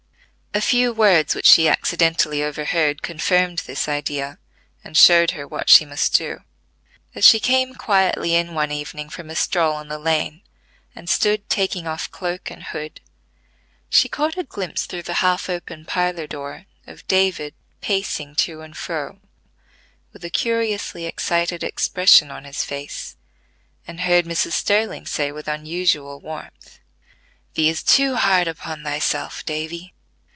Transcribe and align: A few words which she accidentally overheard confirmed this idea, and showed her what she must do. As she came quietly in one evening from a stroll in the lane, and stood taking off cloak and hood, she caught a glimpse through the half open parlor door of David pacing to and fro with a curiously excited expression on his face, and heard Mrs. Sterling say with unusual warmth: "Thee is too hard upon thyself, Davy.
A 0.53 0.59
few 0.59 0.91
words 0.91 1.33
which 1.33 1.45
she 1.45 1.69
accidentally 1.69 2.43
overheard 2.43 3.01
confirmed 3.01 3.59
this 3.59 3.87
idea, 3.87 4.37
and 4.83 4.97
showed 4.97 5.31
her 5.31 5.47
what 5.47 5.69
she 5.69 5.85
must 5.85 6.13
do. 6.13 6.41
As 7.15 7.23
she 7.25 7.39
came 7.39 7.73
quietly 7.73 8.35
in 8.35 8.53
one 8.53 8.69
evening 8.69 9.07
from 9.09 9.29
a 9.29 9.35
stroll 9.37 9.79
in 9.79 9.87
the 9.87 9.97
lane, 9.97 10.41
and 10.93 11.09
stood 11.09 11.49
taking 11.49 11.87
off 11.87 12.11
cloak 12.11 12.51
and 12.51 12.63
hood, 12.63 12.99
she 13.89 14.09
caught 14.09 14.37
a 14.37 14.43
glimpse 14.43 14.85
through 14.85 15.03
the 15.03 15.13
half 15.23 15.49
open 15.49 15.85
parlor 15.85 16.27
door 16.27 16.65
of 16.85 17.07
David 17.07 17.53
pacing 17.79 18.35
to 18.35 18.59
and 18.59 18.75
fro 18.75 19.21
with 20.11 20.25
a 20.25 20.29
curiously 20.29 21.05
excited 21.05 21.63
expression 21.63 22.29
on 22.29 22.43
his 22.43 22.65
face, 22.65 23.15
and 23.87 24.01
heard 24.01 24.25
Mrs. 24.25 24.51
Sterling 24.51 25.05
say 25.05 25.31
with 25.31 25.47
unusual 25.47 26.19
warmth: 26.19 26.81
"Thee 27.53 27.69
is 27.69 27.81
too 27.81 28.17
hard 28.17 28.49
upon 28.49 28.83
thyself, 28.83 29.45
Davy. 29.45 29.93